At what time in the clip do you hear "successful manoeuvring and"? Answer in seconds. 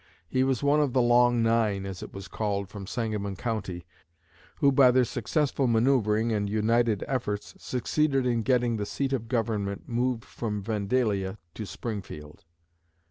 5.05-6.49